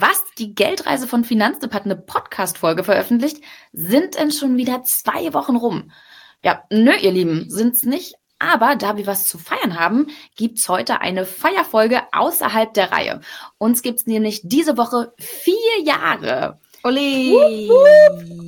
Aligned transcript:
Was? 0.00 0.22
Die 0.38 0.54
Geldreise 0.54 1.08
von 1.08 1.24
Finanztipp 1.24 1.74
hat 1.74 1.84
eine 1.84 1.96
Podcast-Folge 1.96 2.84
veröffentlicht? 2.84 3.42
Sind 3.72 4.16
denn 4.16 4.30
schon 4.30 4.56
wieder 4.56 4.84
zwei 4.84 5.34
Wochen 5.34 5.56
rum? 5.56 5.90
Ja, 6.44 6.62
nö, 6.70 6.92
ihr 6.94 7.10
Lieben, 7.10 7.50
sind's 7.50 7.82
nicht. 7.82 8.14
Aber 8.38 8.76
da 8.76 8.96
wir 8.96 9.08
was 9.08 9.26
zu 9.26 9.38
feiern 9.38 9.76
haben, 9.76 10.06
gibt's 10.36 10.68
heute 10.68 11.00
eine 11.00 11.26
Feierfolge 11.26 12.02
außerhalb 12.12 12.72
der 12.74 12.92
Reihe. 12.92 13.22
Uns 13.58 13.82
gibt's 13.82 14.06
nämlich 14.06 14.42
diese 14.44 14.76
Woche 14.76 15.12
vier 15.18 15.82
Jahre. 15.84 16.60
Ole! 16.84 17.68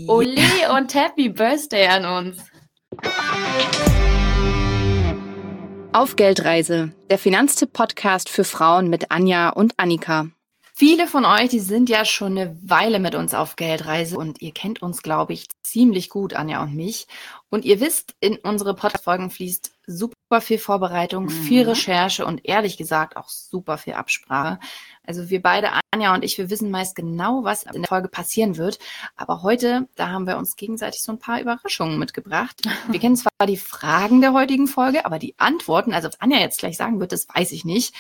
Ole 0.07 0.73
und 0.79 0.95
Happy 0.95 1.31
Birthday 1.31 1.89
an 1.89 2.27
uns. 2.27 2.45
Auf 5.93 6.15
Geldreise, 6.15 6.93
der 7.11 7.19
Finanztipp-Podcast 7.19 8.29
für 8.29 8.45
Frauen 8.45 8.89
mit 8.89 9.11
Anja 9.11 9.49
und 9.49 9.73
Annika. 9.79 10.29
Viele 10.81 11.07
von 11.07 11.27
euch, 11.27 11.51
die 11.51 11.61
sind 11.61 11.91
ja 11.91 12.07
schon 12.07 12.39
eine 12.39 12.57
Weile 12.63 13.01
mit 13.01 13.15
uns 13.15 13.35
auf 13.35 13.57
Geldreise 13.57 14.17
und 14.17 14.41
ihr 14.41 14.53
kennt 14.53 14.81
uns, 14.81 15.03
glaube 15.03 15.35
ich, 15.35 15.47
ziemlich 15.63 16.09
gut, 16.09 16.33
Anja 16.33 16.63
und 16.63 16.75
mich. 16.75 17.07
Und 17.51 17.67
ihr 17.67 17.81
wisst, 17.81 18.15
in 18.19 18.39
unsere 18.39 18.75
Podcast-Folgen 18.75 19.29
fließt 19.29 19.73
super 19.87 20.41
viel 20.41 20.59
Vorbereitung, 20.59 21.25
mhm. 21.25 21.29
viel 21.29 21.69
Recherche 21.69 22.25
und 22.25 22.47
ehrlich 22.47 22.79
gesagt 22.79 23.19
auch 23.19 23.29
super 23.29 23.77
viel 23.77 23.93
Absprache. 23.93 24.59
Also 25.05 25.29
wir 25.29 25.43
beide, 25.43 25.69
Anja 25.91 26.15
und 26.15 26.25
ich, 26.25 26.39
wir 26.39 26.49
wissen 26.49 26.71
meist 26.71 26.97
genau, 26.97 27.45
was 27.45 27.65
in 27.65 27.83
der 27.83 27.89
Folge 27.89 28.09
passieren 28.09 28.57
wird. 28.57 28.79
Aber 29.17 29.43
heute, 29.43 29.87
da 29.97 30.09
haben 30.09 30.27
wir 30.27 30.39
uns 30.39 30.57
gegenseitig 30.57 31.03
so 31.03 31.13
ein 31.13 31.19
paar 31.19 31.43
Überraschungen 31.43 31.99
mitgebracht. 31.99 32.63
Wir 32.89 33.01
kennen 33.01 33.17
zwar 33.17 33.47
die 33.47 33.59
Fragen 33.59 34.23
der 34.23 34.33
heutigen 34.33 34.67
Folge, 34.67 35.05
aber 35.05 35.19
die 35.19 35.35
Antworten, 35.37 35.93
also 35.93 36.09
was 36.09 36.19
Anja 36.23 36.39
jetzt 36.39 36.59
gleich 36.59 36.79
sagen 36.79 37.01
wird, 37.01 37.13
das 37.13 37.29
weiß 37.29 37.53
ich 37.53 37.67
nicht. 37.67 37.95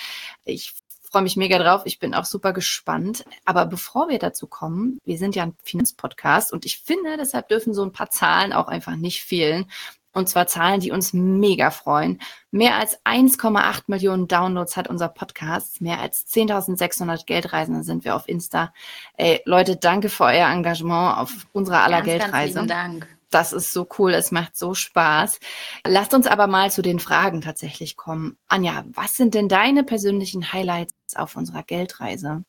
Ich 0.47 0.73
freue 1.11 1.23
mich 1.23 1.37
mega 1.37 1.59
drauf. 1.59 1.83
Ich 1.85 1.99
bin 1.99 2.15
auch 2.15 2.25
super 2.25 2.53
gespannt. 2.53 3.25
Aber 3.45 3.67
bevor 3.67 4.09
wir 4.09 4.19
dazu 4.19 4.47
kommen, 4.47 4.99
wir 5.05 5.19
sind 5.19 5.35
ja 5.35 5.43
ein 5.43 5.57
Finanzpodcast 5.63 6.53
und 6.53 6.65
ich 6.65 6.79
finde, 6.79 7.17
deshalb 7.17 7.49
dürfen 7.49 7.75
so 7.75 7.83
ein 7.83 7.93
paar 7.93 8.11
Zahlen 8.11 8.53
auch 8.53 8.69
einfach 8.69 8.97
nicht 8.97 9.23
fehlen. 9.23 9.67
Und 10.13 10.29
zwar 10.29 10.49
Zahlen, 10.49 10.81
die 10.81 10.91
uns 10.91 11.13
mega 11.13 11.71
freuen. 11.71 12.21
Mehr 12.51 12.77
als 12.77 12.99
1,8 13.05 13.83
Millionen 13.87 14.27
Downloads 14.27 14.77
hat 14.77 14.89
unser 14.89 15.09
Podcast. 15.09 15.81
Mehr 15.81 16.01
als 16.01 16.27
10.600 16.27 17.27
Geldreisende 17.27 17.85
sind 17.85 18.05
wir 18.05 18.17
auf 18.17 18.29
Insta. 18.29 18.73
Ey, 19.17 19.41
Leute, 19.45 19.77
danke 19.77 20.09
für 20.09 20.25
euer 20.25 20.49
Engagement 20.49 21.19
auf 21.19 21.47
unserer 21.53 21.85
aller 21.85 22.03
ganz, 22.03 22.07
Geldreise. 22.07 22.55
Ganz 22.55 22.69
Dank. 22.69 23.20
Das 23.31 23.53
ist 23.53 23.73
so 23.73 23.87
cool, 23.99 24.13
es 24.13 24.33
macht 24.33 24.57
so 24.57 24.75
Spaß. 24.75 25.39
Lasst 25.87 26.15
uns 26.15 26.27
aber 26.27 26.47
mal 26.49 26.71
zu 26.71 26.83
den 26.83 26.99
Fragen 26.99 27.41
tatsächlich 27.41 27.97
kommen. 27.97 28.37
Anja, 28.49 28.85
was 28.93 29.15
sind 29.17 29.35
denn 29.35 29.49
deine 29.49 29.85
persönlichen 29.85 30.53
Highlights 30.53 30.95
auf 31.15 31.37
unserer 31.37 31.63
Geldreise? 31.63 32.45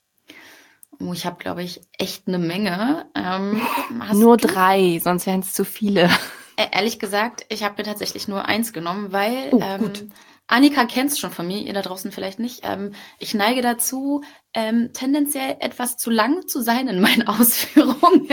Oh, 0.99 1.13
ich 1.13 1.25
habe, 1.25 1.37
glaube 1.37 1.63
ich, 1.63 1.81
echt 1.97 2.27
eine 2.27 2.39
Menge. 2.39 3.05
Ähm, 3.15 3.61
nur 4.13 4.37
drei, 4.37 4.99
sonst 5.03 5.25
wären 5.25 5.41
es 5.41 5.53
zu 5.53 5.65
viele. 5.65 6.09
Äh, 6.57 6.67
ehrlich 6.71 6.99
gesagt, 6.99 7.45
ich 7.49 7.63
habe 7.63 7.75
mir 7.77 7.83
tatsächlich 7.83 8.27
nur 8.27 8.45
eins 8.45 8.73
genommen, 8.73 9.11
weil 9.11 9.49
oh, 9.51 9.61
ähm, 9.61 10.11
Annika 10.51 10.83
kennt 10.85 11.11
es 11.11 11.19
schon 11.19 11.31
von 11.31 11.47
mir, 11.47 11.59
ihr 11.59 11.73
da 11.73 11.81
draußen 11.81 12.11
vielleicht 12.11 12.37
nicht. 12.37 12.61
Ähm, 12.63 12.93
ich 13.19 13.33
neige 13.33 13.61
dazu, 13.61 14.21
ähm, 14.53 14.91
tendenziell 14.91 15.55
etwas 15.61 15.95
zu 15.95 16.09
lang 16.09 16.45
zu 16.45 16.61
sein 16.61 16.89
in 16.89 16.99
meinen 16.99 17.25
Ausführungen. 17.27 18.27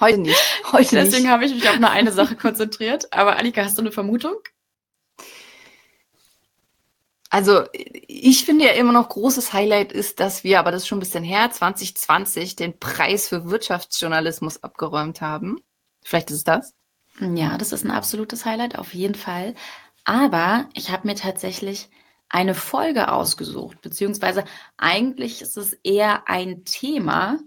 Heute 0.00 0.18
nicht. 0.18 0.38
Heute 0.70 0.94
Deswegen 0.94 1.28
habe 1.28 1.44
ich 1.44 1.52
mich 1.52 1.68
auf 1.68 1.80
nur 1.80 1.90
eine 1.90 2.12
Sache 2.12 2.36
konzentriert. 2.36 3.12
Aber 3.12 3.36
Annika, 3.38 3.64
hast 3.64 3.76
du 3.76 3.82
eine 3.82 3.90
Vermutung? 3.90 4.34
Also 7.28 7.64
ich 7.72 8.44
finde 8.44 8.66
ja 8.66 8.72
immer 8.72 8.92
noch 8.92 9.08
großes 9.08 9.52
Highlight 9.52 9.90
ist, 9.90 10.20
dass 10.20 10.44
wir, 10.44 10.60
aber 10.60 10.70
das 10.70 10.82
ist 10.82 10.88
schon 10.88 10.98
ein 10.98 11.00
bisschen 11.00 11.24
her, 11.24 11.50
2020 11.50 12.54
den 12.54 12.78
Preis 12.78 13.28
für 13.28 13.50
Wirtschaftsjournalismus 13.50 14.62
abgeräumt 14.62 15.20
haben. 15.20 15.58
Vielleicht 16.04 16.30
ist 16.30 16.36
es 16.36 16.44
das? 16.44 16.74
Ja, 17.18 17.58
das 17.58 17.72
ist 17.72 17.84
ein 17.84 17.90
absolutes 17.90 18.44
Highlight, 18.44 18.78
auf 18.78 18.94
jeden 18.94 19.16
Fall. 19.16 19.54
Aber 20.04 20.68
ich 20.74 20.90
habe 20.90 21.06
mir 21.06 21.14
tatsächlich 21.14 21.88
eine 22.28 22.54
Folge 22.54 23.12
ausgesucht, 23.12 23.80
beziehungsweise 23.80 24.44
eigentlich 24.76 25.40
ist 25.42 25.56
es 25.56 25.74
eher 25.82 26.28
ein 26.28 26.64
Thema. 26.64 27.38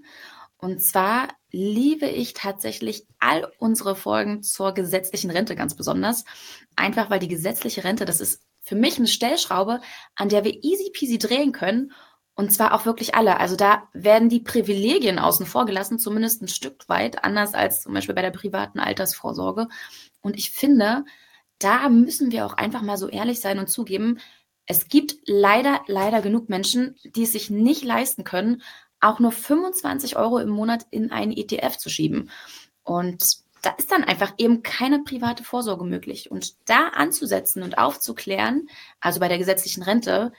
Und 0.57 0.81
zwar 0.81 1.27
liebe 1.51 2.07
ich 2.07 2.33
tatsächlich 2.33 3.05
all 3.19 3.51
unsere 3.59 3.95
Folgen 3.95 4.43
zur 4.43 4.73
gesetzlichen 4.73 5.29
Rente 5.29 5.55
ganz 5.55 5.75
besonders. 5.75 6.25
Einfach 6.75 7.09
weil 7.09 7.19
die 7.19 7.27
gesetzliche 7.27 7.83
Rente, 7.83 8.05
das 8.05 8.21
ist 8.21 8.41
für 8.61 8.75
mich 8.75 8.97
eine 8.97 9.07
Stellschraube, 9.07 9.81
an 10.15 10.29
der 10.29 10.43
wir 10.43 10.63
easy 10.63 10.89
peasy 10.91 11.17
drehen 11.17 11.51
können. 11.51 11.91
Und 12.35 12.51
zwar 12.53 12.73
auch 12.73 12.85
wirklich 12.85 13.15
alle. 13.15 13.39
Also 13.39 13.55
da 13.55 13.87
werden 13.93 14.29
die 14.29 14.41
Privilegien 14.41 15.19
außen 15.19 15.45
vor 15.45 15.65
gelassen, 15.65 15.97
zumindest 15.99 16.41
ein 16.41 16.47
Stück 16.47 16.87
weit, 16.87 17.23
anders 17.23 17.53
als 17.55 17.81
zum 17.81 17.93
Beispiel 17.93 18.13
bei 18.13 18.21
der 18.21 18.31
privaten 18.31 18.79
Altersvorsorge. 18.79 19.67
Und 20.21 20.37
ich 20.37 20.51
finde, 20.51 21.03
da 21.59 21.89
müssen 21.89 22.31
wir 22.31 22.45
auch 22.45 22.53
einfach 22.53 22.81
mal 22.81 22.97
so 22.97 23.07
ehrlich 23.07 23.39
sein 23.39 23.59
und 23.59 23.67
zugeben, 23.67 24.19
es 24.65 24.87
gibt 24.89 25.15
leider, 25.25 25.81
leider 25.87 26.21
genug 26.21 26.49
Menschen, 26.49 26.95
die 27.03 27.23
es 27.23 27.31
sich 27.31 27.49
nicht 27.49 27.83
leisten 27.83 28.23
können, 28.23 28.61
auch 28.99 29.19
nur 29.19 29.31
25 29.31 30.17
Euro 30.17 30.39
im 30.39 30.49
Monat 30.49 30.85
in 30.91 31.11
einen 31.11 31.31
ETF 31.31 31.77
zu 31.77 31.89
schieben. 31.89 32.29
Und 32.83 33.37
da 33.61 33.71
ist 33.71 33.91
dann 33.91 34.03
einfach 34.03 34.33
eben 34.37 34.63
keine 34.63 34.99
private 35.03 35.43
Vorsorge 35.43 35.85
möglich. 35.85 36.31
Und 36.31 36.55
da 36.69 36.89
anzusetzen 36.89 37.63
und 37.63 37.77
aufzuklären, 37.77 38.67
also 38.99 39.19
bei 39.19 39.27
der 39.27 39.37
gesetzlichen 39.37 39.83
Rente, 39.83 40.31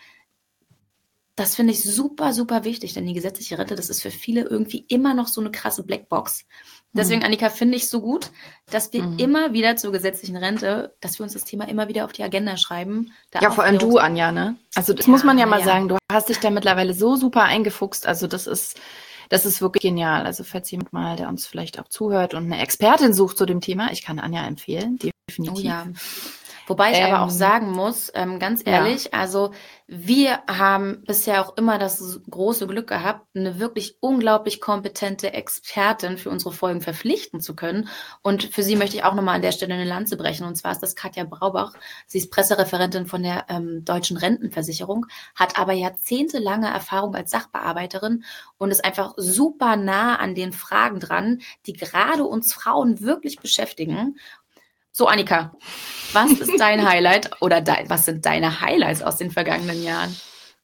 das 1.34 1.54
finde 1.54 1.72
ich 1.72 1.82
super, 1.82 2.32
super 2.32 2.64
wichtig, 2.64 2.94
denn 2.94 3.06
die 3.06 3.14
gesetzliche 3.14 3.58
Rente, 3.58 3.76
das 3.76 3.90
ist 3.90 4.02
für 4.02 4.10
viele 4.10 4.42
irgendwie 4.42 4.84
immer 4.88 5.14
noch 5.14 5.28
so 5.28 5.40
eine 5.40 5.50
krasse 5.50 5.84
Blackbox. 5.84 6.46
Deswegen, 6.92 7.20
mhm. 7.20 7.26
Annika, 7.26 7.50
finde 7.50 7.76
ich 7.76 7.88
so 7.88 8.00
gut, 8.00 8.30
dass 8.70 8.92
wir 8.92 9.02
mhm. 9.02 9.18
immer 9.18 9.52
wieder 9.52 9.76
zur 9.76 9.92
gesetzlichen 9.92 10.36
Rente, 10.36 10.94
dass 11.00 11.18
wir 11.18 11.24
uns 11.24 11.34
das 11.34 11.44
Thema 11.44 11.68
immer 11.68 11.88
wieder 11.88 12.04
auf 12.04 12.12
die 12.12 12.22
Agenda 12.22 12.56
schreiben. 12.56 13.12
ja, 13.40 13.50
vor 13.50 13.64
allem 13.64 13.78
du, 13.78 13.98
Anja, 13.98 14.32
ne? 14.32 14.56
Also 14.74 14.94
das 14.94 15.06
ja, 15.06 15.10
muss 15.10 15.22
man 15.22 15.38
ja 15.38 15.46
mal 15.46 15.60
ja. 15.60 15.66
sagen, 15.66 15.88
du 15.88 15.98
hast 16.10 16.30
dich 16.30 16.40
da 16.40 16.50
mittlerweile 16.50 16.94
so 16.94 17.16
super 17.16 17.44
eingefuchst. 17.44 18.06
Also 18.06 18.26
das 18.26 18.46
ist, 18.46 18.80
das 19.28 19.44
ist 19.44 19.60
wirklich 19.60 19.82
genial. 19.82 20.24
Also 20.24 20.44
falls 20.44 20.70
jemand 20.70 20.92
mal, 20.92 21.16
der 21.16 21.28
uns 21.28 21.46
vielleicht 21.46 21.78
auch 21.78 21.88
zuhört 21.88 22.32
und 22.32 22.44
eine 22.44 22.60
Expertin 22.62 23.12
sucht 23.12 23.36
zu 23.36 23.44
dem 23.44 23.60
Thema, 23.60 23.92
ich 23.92 24.02
kann 24.02 24.18
Anja 24.18 24.46
empfehlen, 24.46 24.98
definitiv. 24.98 25.64
Oh 25.64 25.68
ja. 25.68 25.86
Wobei 26.68 26.92
ich 26.92 26.98
ähm, 26.98 27.14
aber 27.14 27.22
auch 27.22 27.30
ähm, 27.30 27.36
sagen 27.36 27.72
muss, 27.72 28.12
ähm, 28.14 28.38
ganz 28.38 28.62
ehrlich, 28.64 29.04
ja. 29.04 29.10
also 29.12 29.52
wir 29.86 30.40
haben 30.46 31.02
bisher 31.06 31.40
auch 31.40 31.56
immer 31.56 31.78
das 31.78 32.20
große 32.28 32.66
Glück 32.66 32.88
gehabt, 32.88 33.26
eine 33.34 33.58
wirklich 33.58 33.96
unglaublich 34.00 34.60
kompetente 34.60 35.32
Expertin 35.32 36.18
für 36.18 36.28
unsere 36.28 36.52
Folgen 36.52 36.82
verpflichten 36.82 37.40
zu 37.40 37.56
können. 37.56 37.88
Und 38.20 38.44
für 38.44 38.62
sie 38.62 38.76
möchte 38.76 38.96
ich 38.96 39.04
auch 39.04 39.14
nochmal 39.14 39.36
an 39.36 39.42
der 39.42 39.52
Stelle 39.52 39.72
eine 39.72 39.84
Lanze 39.84 40.18
brechen. 40.18 40.46
Und 40.46 40.56
zwar 40.56 40.72
ist 40.72 40.82
das 40.82 40.94
Katja 40.94 41.24
Braubach. 41.24 41.72
Sie 42.06 42.18
ist 42.18 42.30
Pressereferentin 42.30 43.06
von 43.06 43.22
der 43.22 43.46
ähm, 43.48 43.82
Deutschen 43.86 44.18
Rentenversicherung, 44.18 45.06
hat 45.34 45.58
aber 45.58 45.72
jahrzehntelange 45.72 46.68
Erfahrung 46.68 47.14
als 47.14 47.30
Sachbearbeiterin 47.30 48.24
und 48.58 48.70
ist 48.70 48.84
einfach 48.84 49.14
super 49.16 49.76
nah 49.76 50.16
an 50.16 50.34
den 50.34 50.52
Fragen 50.52 51.00
dran, 51.00 51.40
die 51.64 51.72
gerade 51.72 52.24
uns 52.24 52.52
Frauen 52.52 53.00
wirklich 53.00 53.38
beschäftigen. 53.38 54.18
So, 54.98 55.06
Annika, 55.06 55.52
was 56.12 56.32
ist 56.32 56.58
dein 56.58 56.84
Highlight 56.84 57.30
oder 57.40 57.60
dein, 57.60 57.88
was 57.88 58.04
sind 58.04 58.26
deine 58.26 58.62
Highlights 58.62 59.00
aus 59.00 59.16
den 59.16 59.30
vergangenen 59.30 59.80
Jahren? 59.80 60.16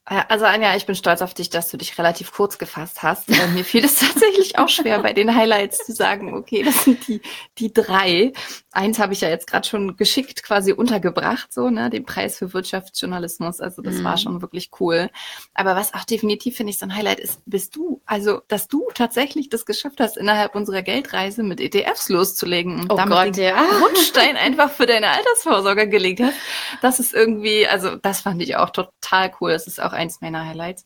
Also 0.07 0.45
Anja, 0.45 0.75
ich 0.75 0.85
bin 0.85 0.93
stolz 0.93 1.23
auf 1.23 1.33
dich, 1.33 1.49
dass 1.49 1.71
du 1.71 1.77
dich 1.77 1.97
relativ 1.97 2.31
kurz 2.31 2.59
gefasst 2.59 3.01
hast. 3.01 3.27
Äh, 3.27 3.47
mir 3.47 3.65
fiel 3.65 3.83
es 3.83 3.95
tatsächlich 3.99 4.59
auch 4.59 4.69
schwer, 4.69 4.99
bei 4.99 5.13
den 5.13 5.35
Highlights 5.35 5.83
zu 5.83 5.93
sagen, 5.93 6.35
okay, 6.35 6.61
das 6.61 6.83
sind 6.83 7.07
die, 7.07 7.21
die 7.57 7.73
drei. 7.73 8.31
Eins 8.71 8.99
habe 8.99 9.13
ich 9.13 9.21
ja 9.21 9.29
jetzt 9.29 9.47
gerade 9.47 9.67
schon 9.67 9.97
geschickt 9.97 10.43
quasi 10.43 10.73
untergebracht, 10.73 11.51
so, 11.51 11.71
ne, 11.71 11.89
den 11.89 12.05
Preis 12.05 12.37
für 12.37 12.53
Wirtschaftsjournalismus. 12.53 13.61
Also 13.61 13.81
das 13.81 13.95
mhm. 13.95 14.03
war 14.03 14.17
schon 14.17 14.41
wirklich 14.43 14.69
cool. 14.79 15.09
Aber 15.55 15.75
was 15.75 15.95
auch 15.95 16.03
definitiv, 16.03 16.55
finde 16.55 16.69
ich, 16.69 16.77
so 16.77 16.85
ein 16.85 16.95
Highlight 16.95 17.19
ist, 17.19 17.41
bist 17.47 17.75
du. 17.75 18.03
Also, 18.05 18.41
dass 18.47 18.67
du 18.67 18.87
tatsächlich 18.93 19.49
das 19.49 19.65
geschafft 19.65 19.99
hast, 19.99 20.17
innerhalb 20.17 20.53
unserer 20.53 20.83
Geldreise 20.83 21.41
mit 21.41 21.59
ETFs 21.59 22.09
loszulegen 22.09 22.79
und 22.79 22.93
oh 22.93 22.95
damit 22.95 23.17
Gott, 23.17 23.37
den 23.37 23.55
ja. 23.55 23.65
Grundstein 23.79 24.37
einfach 24.37 24.69
für 24.69 24.85
deine 24.85 25.09
Altersvorsorge 25.09 25.89
gelegt 25.89 26.19
hast. 26.19 26.35
Das 26.83 26.99
ist 26.99 27.15
irgendwie, 27.15 27.67
also 27.67 27.95
das 27.95 28.21
fand 28.21 28.39
ich 28.43 28.55
auch 28.55 28.69
total 28.69 29.31
cool. 29.41 29.53
Das 29.53 29.65
ist 29.65 29.81
auch 29.81 29.94
eins 29.95 30.21
meiner 30.21 30.45
Highlights. 30.45 30.85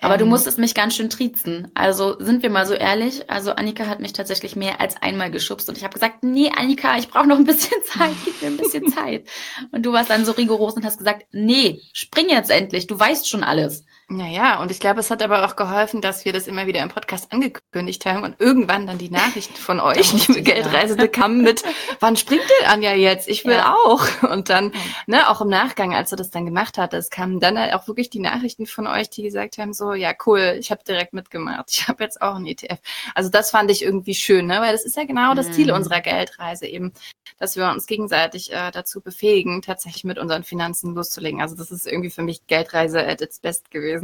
Aber 0.00 0.14
ähm, 0.14 0.20
du 0.20 0.26
musstest 0.26 0.58
mich 0.58 0.74
ganz 0.74 0.94
schön 0.94 1.10
triezen. 1.10 1.70
Also 1.74 2.16
sind 2.18 2.42
wir 2.42 2.50
mal 2.50 2.66
so 2.66 2.74
ehrlich. 2.74 3.30
Also 3.30 3.52
Annika 3.52 3.86
hat 3.86 4.00
mich 4.00 4.12
tatsächlich 4.12 4.56
mehr 4.56 4.80
als 4.80 4.96
einmal 5.00 5.30
geschubst 5.30 5.68
und 5.68 5.76
ich 5.76 5.84
habe 5.84 5.94
gesagt, 5.94 6.22
nee, 6.22 6.50
Annika, 6.54 6.96
ich 6.96 7.08
brauche 7.08 7.26
noch 7.26 7.38
ein 7.38 7.44
bisschen 7.44 7.82
Zeit, 7.84 8.14
gib 8.24 8.40
mir 8.40 8.48
ein 8.48 8.56
bisschen 8.56 8.88
Zeit. 8.92 9.28
Und 9.72 9.84
du 9.84 9.92
warst 9.92 10.10
dann 10.10 10.24
so 10.24 10.32
rigoros 10.32 10.74
und 10.74 10.84
hast 10.84 10.98
gesagt, 10.98 11.26
nee, 11.32 11.80
spring 11.92 12.28
jetzt 12.28 12.50
endlich, 12.50 12.86
du 12.86 12.98
weißt 12.98 13.28
schon 13.28 13.42
alles. 13.42 13.84
Naja, 14.12 14.60
und 14.60 14.72
ich 14.72 14.80
glaube, 14.80 14.98
es 14.98 15.08
hat 15.08 15.22
aber 15.22 15.46
auch 15.46 15.54
geholfen, 15.54 16.00
dass 16.00 16.24
wir 16.24 16.32
das 16.32 16.48
immer 16.48 16.66
wieder 16.66 16.82
im 16.82 16.88
Podcast 16.88 17.32
angekündigt 17.32 18.04
haben 18.06 18.24
und 18.24 18.40
irgendwann 18.40 18.84
dann 18.88 18.98
die 18.98 19.08
Nachrichten 19.08 19.54
von 19.54 19.78
euch, 19.78 20.26
liebe 20.26 20.42
Geldreisende, 20.42 21.08
kamen 21.08 21.42
mit, 21.42 21.62
wann 22.00 22.16
springt 22.16 22.42
denn 22.42 22.68
Anja 22.68 22.92
jetzt? 22.92 23.28
Ich 23.28 23.44
will 23.44 23.54
ja. 23.54 23.72
auch. 23.72 24.04
Und 24.28 24.48
dann, 24.48 24.72
ne, 25.06 25.30
auch 25.30 25.40
im 25.40 25.48
Nachgang, 25.48 25.94
als 25.94 26.10
du 26.10 26.16
das 26.16 26.30
dann 26.30 26.44
gemacht 26.44 26.76
hattest, 26.76 27.12
kamen 27.12 27.38
dann 27.38 27.56
halt 27.56 27.72
auch 27.72 27.86
wirklich 27.86 28.10
die 28.10 28.18
Nachrichten 28.18 28.66
von 28.66 28.88
euch, 28.88 29.10
die 29.10 29.22
gesagt 29.22 29.58
haben, 29.58 29.72
so, 29.72 29.94
ja, 29.94 30.12
cool, 30.26 30.56
ich 30.58 30.72
habe 30.72 30.82
direkt 30.82 31.12
mitgemacht. 31.12 31.70
Ich 31.70 31.86
habe 31.86 32.02
jetzt 32.02 32.20
auch 32.20 32.34
einen 32.34 32.46
ETF. 32.46 32.80
Also 33.14 33.30
das 33.30 33.50
fand 33.52 33.70
ich 33.70 33.84
irgendwie 33.84 34.14
schön, 34.14 34.46
ne? 34.46 34.60
weil 34.60 34.72
das 34.72 34.84
ist 34.84 34.96
ja 34.96 35.04
genau 35.04 35.34
das 35.34 35.52
Ziel 35.52 35.68
mhm. 35.68 35.74
unserer 35.74 36.00
Geldreise 36.00 36.66
eben, 36.66 36.92
dass 37.38 37.54
wir 37.54 37.68
uns 37.70 37.86
gegenseitig 37.86 38.52
äh, 38.52 38.72
dazu 38.72 39.00
befähigen, 39.00 39.62
tatsächlich 39.62 40.02
mit 40.02 40.18
unseren 40.18 40.42
Finanzen 40.42 40.96
loszulegen. 40.96 41.40
Also 41.40 41.54
das 41.54 41.70
ist 41.70 41.86
irgendwie 41.86 42.10
für 42.10 42.22
mich 42.22 42.46
Geldreise 42.48 43.06
at 43.06 43.20
its 43.20 43.38
best 43.38 43.70
gewesen. 43.70 43.99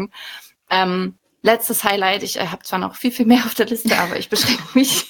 Ähm, 0.70 1.14
letztes 1.42 1.84
Highlight, 1.84 2.22
ich 2.22 2.38
äh, 2.38 2.46
habe 2.46 2.62
zwar 2.62 2.78
noch 2.78 2.96
viel, 2.96 3.12
viel 3.12 3.26
mehr 3.26 3.44
auf 3.44 3.54
der 3.54 3.66
Liste, 3.66 3.98
aber 3.98 4.18
ich 4.18 4.28
beschränke 4.28 4.62
mich 4.74 5.06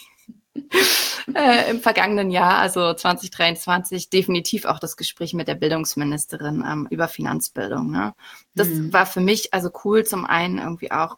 äh, 1.34 1.70
im 1.70 1.80
vergangenen 1.80 2.30
Jahr, 2.30 2.58
also 2.58 2.92
2023, 2.92 4.10
definitiv 4.10 4.64
auch 4.64 4.78
das 4.78 4.96
Gespräch 4.96 5.34
mit 5.34 5.48
der 5.48 5.54
Bildungsministerin 5.54 6.64
ähm, 6.66 6.86
über 6.90 7.08
Finanzbildung. 7.08 7.90
Ne? 7.90 8.14
Das 8.54 8.68
mhm. 8.68 8.92
war 8.92 9.06
für 9.06 9.20
mich 9.20 9.52
also 9.54 9.70
cool, 9.84 10.04
zum 10.04 10.24
einen 10.24 10.58
irgendwie 10.58 10.92
auch 10.92 11.16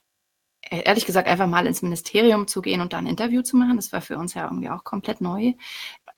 äh, 0.71 0.83
ehrlich 0.85 1.07
gesagt 1.07 1.29
einfach 1.29 1.47
mal 1.47 1.67
ins 1.67 1.83
Ministerium 1.83 2.47
zu 2.47 2.63
gehen 2.63 2.81
und 2.81 2.93
da 2.93 2.99
ein 2.99 3.07
Interview 3.07 3.43
zu 3.43 3.57
machen. 3.57 3.77
Das 3.77 3.93
war 3.93 4.01
für 4.01 4.19
uns 4.19 4.35
ja 4.35 4.45
irgendwie 4.45 4.71
auch 4.71 4.85
komplett 4.85 5.21
neu. 5.21 5.55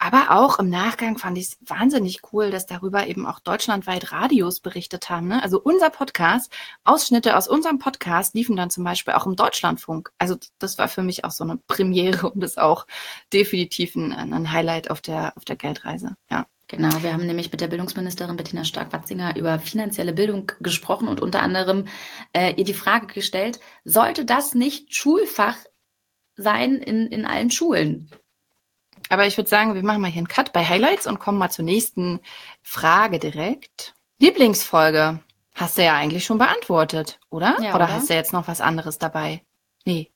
Aber 0.03 0.31
auch 0.31 0.59
im 0.59 0.71
Nachgang 0.71 1.19
fand 1.19 1.37
ich 1.37 1.49
es 1.49 1.59
wahnsinnig 1.61 2.23
cool, 2.33 2.51
dass 2.51 2.65
darüber 2.65 3.07
eben 3.07 3.27
auch 3.27 3.39
deutschlandweit 3.39 4.13
Radios 4.13 4.61
berichtet 4.61 5.11
haben. 5.11 5.29
Ne? 5.29 5.43
Also 5.43 5.61
unser 5.61 5.91
Podcast, 5.91 6.51
Ausschnitte 6.85 7.37
aus 7.37 7.49
unserem 7.49 7.79
Podcast 7.79 8.35
liefen 8.35 8.57
dann 8.57 8.71
zum 8.71 8.83
Beispiel 8.83 9.13
auch 9.13 9.27
im 9.27 9.37
Deutschlandfunk. 9.37 10.11
Also 10.17 10.37
das 10.59 10.79
war 10.79 10.89
für 10.89 11.03
mich 11.03 11.27
auch 11.27 11.31
so 11.31 11.45
eine 11.45 11.59
Premiere 11.69 12.31
und 12.31 12.43
ist 12.43 12.59
auch 12.59 12.87
definitiv 13.31 13.95
ein, 13.95 14.13
ein 14.13 14.51
Highlight 14.51 14.91
auf 14.91 15.03
der, 15.03 15.37
auf 15.37 15.45
der 15.45 15.57
Geldreise. 15.57 16.17
Ja. 16.31 16.47
Genau, 16.67 17.03
wir 17.03 17.13
haben 17.13 17.27
nämlich 17.27 17.53
mit 17.53 17.61
der 17.61 17.69
Bildungsministerin 17.69 18.37
Bettina 18.37 18.65
Stark-Watzinger 18.65 19.37
über 19.37 19.59
finanzielle 19.59 20.15
Bildung 20.15 20.51
gesprochen 20.61 21.09
und 21.09 21.21
unter 21.21 21.43
anderem 21.43 21.89
äh, 22.33 22.55
ihr 22.55 22.65
die 22.65 22.75
Frage 22.75 23.09
gestellt, 23.09 23.61
sollte 23.85 24.25
das 24.25 24.55
nicht 24.55 24.95
Schulfach 24.95 25.57
sein 26.37 26.77
in, 26.77 27.09
in 27.09 27.27
allen 27.27 27.51
Schulen? 27.51 28.09
Aber 29.09 29.27
ich 29.27 29.37
würde 29.37 29.51
sagen, 29.51 29.75
wir 29.75 29.83
machen 29.83 30.03
mal 30.03 30.11
hier 30.11 30.19
einen 30.19 30.29
Cut 30.29 30.53
bei 30.53 30.65
Highlights 30.65 31.07
und 31.07 31.19
kommen 31.19 31.39
mal 31.39 31.51
zur 31.51 31.65
nächsten 31.65 32.21
Frage 32.63 33.19
direkt. 33.19 33.95
Lieblingsfolge 34.19 35.21
hast 35.55 35.79
du 35.79 35.85
ja 35.85 35.95
eigentlich 35.95 36.25
schon 36.25 36.39
beantwortet, 36.39 37.19
oder? 37.31 37.57
Ja, 37.61 37.75
oder, 37.75 37.85
oder? 37.85 37.93
hast 37.93 38.11
du 38.11 38.15
jetzt 38.15 38.33
noch 38.33 38.49
was 38.49 38.61
anderes 38.61 38.99
dabei? 38.99 39.43
Nee. 39.85 40.11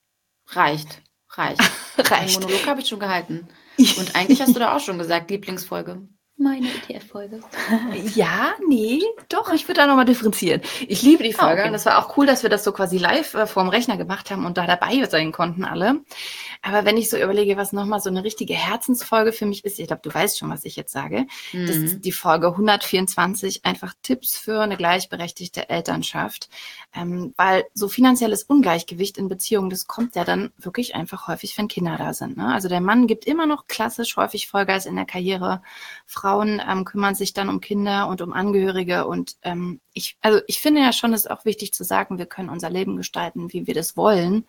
Reicht. 0.48 1.02
Reicht. 1.30 1.60
Reicht. 1.98 2.12
Einen 2.12 2.32
Monolog 2.34 2.66
habe 2.66 2.80
ich 2.80 2.88
schon 2.88 3.00
gehalten. 3.00 3.48
Und 3.98 4.14
eigentlich 4.14 4.40
hast 4.40 4.54
du 4.54 4.60
da 4.60 4.76
auch 4.76 4.80
schon 4.80 4.98
gesagt, 4.98 5.30
Lieblingsfolge 5.30 6.06
meine 6.44 6.68
ETF-Folge. 6.68 7.40
ja, 8.14 8.52
nee, 8.68 9.00
doch, 9.28 9.52
ich 9.52 9.66
würde 9.66 9.80
da 9.80 9.86
nochmal 9.86 10.04
differenzieren. 10.04 10.60
Ich 10.86 11.02
liebe 11.02 11.24
die 11.24 11.32
Folge. 11.32 11.62
Ah, 11.62 11.64
okay. 11.64 11.72
Das 11.72 11.86
war 11.86 11.98
auch 11.98 12.16
cool, 12.16 12.26
dass 12.26 12.42
wir 12.42 12.50
das 12.50 12.62
so 12.62 12.70
quasi 12.70 12.98
live 12.98 13.34
äh, 13.34 13.46
vorm 13.46 13.68
Rechner 13.68 13.96
gemacht 13.96 14.30
haben 14.30 14.46
und 14.46 14.58
da 14.58 14.66
dabei 14.66 15.04
sein 15.06 15.32
konnten 15.32 15.64
alle. 15.64 16.02
Aber 16.62 16.84
wenn 16.84 16.96
ich 16.96 17.10
so 17.10 17.16
überlege, 17.16 17.56
was 17.56 17.72
nochmal 17.72 18.00
so 18.00 18.10
eine 18.10 18.24
richtige 18.24 18.54
Herzensfolge 18.54 19.32
für 19.32 19.46
mich 19.46 19.64
ist, 19.64 19.78
ich 19.78 19.86
glaube, 19.86 20.02
du 20.02 20.14
weißt 20.14 20.38
schon, 20.38 20.50
was 20.50 20.64
ich 20.64 20.76
jetzt 20.76 20.92
sage. 20.92 21.26
Mhm. 21.52 21.66
Das 21.66 21.76
ist 21.76 22.04
die 22.04 22.12
Folge 22.12 22.48
124, 22.48 23.64
einfach 23.64 23.94
Tipps 24.02 24.36
für 24.36 24.60
eine 24.60 24.76
gleichberechtigte 24.76 25.68
Elternschaft. 25.68 26.48
Ähm, 26.94 27.34
weil 27.36 27.64
so 27.74 27.88
finanzielles 27.88 28.44
Ungleichgewicht 28.44 29.18
in 29.18 29.28
Beziehungen, 29.28 29.70
das 29.70 29.86
kommt 29.86 30.14
ja 30.14 30.24
dann 30.24 30.52
wirklich 30.58 30.94
einfach 30.94 31.26
häufig, 31.26 31.56
wenn 31.58 31.68
Kinder 31.68 31.96
da 31.98 32.12
sind. 32.12 32.36
Ne? 32.36 32.52
Also 32.52 32.68
der 32.68 32.80
Mann 32.80 33.06
gibt 33.06 33.24
immer 33.24 33.46
noch 33.46 33.66
klassisch 33.66 34.16
häufig 34.16 34.48
Vollgas 34.48 34.86
in 34.86 34.96
der 34.96 35.06
Karriere. 35.06 35.62
Frauen 36.34 36.60
ähm, 36.68 36.84
kümmern 36.84 37.14
sich 37.14 37.32
dann 37.32 37.48
um 37.48 37.60
Kinder 37.60 38.08
und 38.08 38.20
um 38.20 38.32
Angehörige. 38.32 39.06
Und 39.06 39.36
ähm, 39.42 39.80
ich, 39.92 40.16
also 40.20 40.40
ich 40.48 40.60
finde 40.60 40.80
ja 40.80 40.92
schon, 40.92 41.12
es 41.12 41.24
ist 41.24 41.30
auch 41.30 41.44
wichtig 41.44 41.72
zu 41.72 41.84
sagen, 41.84 42.18
wir 42.18 42.26
können 42.26 42.48
unser 42.48 42.70
Leben 42.70 42.96
gestalten, 42.96 43.52
wie 43.52 43.66
wir 43.68 43.74
das 43.74 43.96
wollen. 43.96 44.44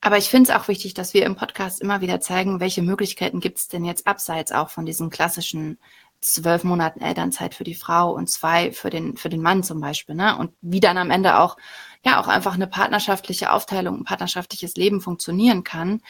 Aber 0.00 0.18
ich 0.18 0.28
finde 0.28 0.50
es 0.50 0.56
auch 0.56 0.68
wichtig, 0.68 0.94
dass 0.94 1.14
wir 1.14 1.24
im 1.24 1.36
Podcast 1.36 1.80
immer 1.80 2.00
wieder 2.00 2.20
zeigen, 2.20 2.58
welche 2.58 2.82
Möglichkeiten 2.82 3.40
gibt 3.40 3.58
es 3.58 3.68
denn 3.68 3.84
jetzt 3.84 4.06
abseits 4.06 4.50
auch 4.50 4.68
von 4.68 4.84
diesen 4.84 5.08
klassischen 5.08 5.78
zwölf 6.20 6.64
Monaten 6.64 7.00
Elternzeit 7.00 7.54
für 7.54 7.64
die 7.64 7.74
Frau 7.74 8.12
und 8.12 8.28
zwei 8.28 8.72
für 8.72 8.90
den, 8.90 9.16
für 9.16 9.28
den 9.28 9.42
Mann 9.42 9.62
zum 9.62 9.80
Beispiel, 9.80 10.16
ne? 10.16 10.36
Und 10.36 10.52
wie 10.60 10.80
dann 10.80 10.98
am 10.98 11.10
Ende 11.10 11.38
auch, 11.38 11.56
ja, 12.04 12.20
auch 12.20 12.26
einfach 12.26 12.54
eine 12.54 12.66
partnerschaftliche 12.66 13.52
Aufteilung, 13.52 14.00
ein 14.00 14.04
partnerschaftliches 14.04 14.74
Leben 14.74 15.00
funktionieren 15.00 15.62
kann. 15.62 16.00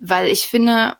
Weil 0.00 0.26
ich 0.28 0.48
finde, 0.48 0.96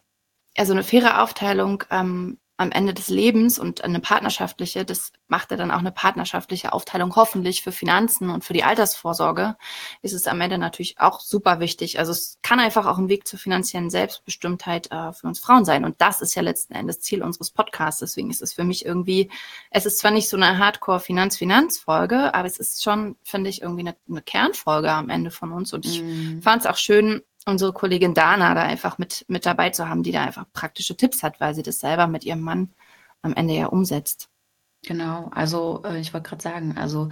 also 0.56 0.72
eine 0.72 0.84
faire 0.84 1.22
Aufteilung 1.22 1.82
ähm, 1.90 2.38
am 2.58 2.70
Ende 2.72 2.94
des 2.94 3.08
Lebens 3.08 3.58
und 3.58 3.84
eine 3.84 4.00
partnerschaftliche, 4.00 4.84
das 4.86 5.12
macht 5.28 5.50
er 5.50 5.58
dann 5.58 5.70
auch 5.70 5.78
eine 5.78 5.92
partnerschaftliche 5.92 6.72
Aufteilung 6.72 7.14
hoffentlich 7.14 7.62
für 7.62 7.72
Finanzen 7.72 8.30
und 8.30 8.44
für 8.44 8.54
die 8.54 8.64
Altersvorsorge, 8.64 9.56
ist 10.00 10.14
es 10.14 10.26
am 10.26 10.40
Ende 10.40 10.56
natürlich 10.56 10.98
auch 10.98 11.20
super 11.20 11.60
wichtig. 11.60 11.98
Also 11.98 12.12
es 12.12 12.38
kann 12.42 12.58
einfach 12.58 12.86
auch 12.86 12.96
ein 12.96 13.10
Weg 13.10 13.26
zur 13.28 13.38
finanziellen 13.38 13.90
Selbstbestimmtheit 13.90 14.90
äh, 14.90 15.12
für 15.12 15.26
uns 15.26 15.38
Frauen 15.38 15.66
sein. 15.66 15.84
Und 15.84 16.00
das 16.00 16.22
ist 16.22 16.34
ja 16.34 16.40
letzten 16.40 16.74
Endes 16.74 17.00
Ziel 17.00 17.22
unseres 17.22 17.50
Podcasts. 17.50 18.00
Deswegen 18.00 18.30
ist 18.30 18.40
es 18.40 18.54
für 18.54 18.64
mich 18.64 18.86
irgendwie, 18.86 19.30
es 19.70 19.84
ist 19.84 19.98
zwar 19.98 20.10
nicht 20.10 20.30
so 20.30 20.38
eine 20.38 20.56
Hardcore-Finanz-Finanz-Folge, 20.56 22.34
aber 22.34 22.46
es 22.46 22.58
ist 22.58 22.82
schon, 22.82 23.16
finde 23.22 23.50
ich, 23.50 23.60
irgendwie 23.60 23.82
eine, 23.82 23.96
eine 24.08 24.22
Kernfolge 24.22 24.90
am 24.90 25.10
Ende 25.10 25.30
von 25.30 25.52
uns. 25.52 25.74
Und 25.74 25.84
ich 25.84 26.02
mm. 26.02 26.40
fand 26.40 26.62
es 26.62 26.66
auch 26.66 26.76
schön, 26.76 27.22
unsere 27.46 27.72
Kollegin 27.72 28.14
Dana 28.14 28.54
da 28.54 28.62
einfach 28.62 28.98
mit, 28.98 29.24
mit 29.28 29.46
dabei 29.46 29.70
zu 29.70 29.88
haben, 29.88 30.02
die 30.02 30.12
da 30.12 30.24
einfach 30.24 30.46
praktische 30.52 30.96
Tipps 30.96 31.22
hat, 31.22 31.40
weil 31.40 31.54
sie 31.54 31.62
das 31.62 31.78
selber 31.78 32.06
mit 32.06 32.24
ihrem 32.24 32.40
Mann 32.40 32.72
am 33.22 33.34
Ende 33.34 33.54
ja 33.54 33.66
umsetzt. 33.66 34.28
Genau, 34.84 35.30
also 35.32 35.82
äh, 35.84 35.98
ich 36.00 36.12
wollte 36.12 36.28
gerade 36.28 36.42
sagen, 36.42 36.76
also 36.76 37.08